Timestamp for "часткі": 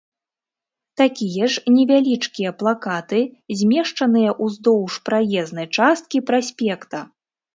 5.81-6.17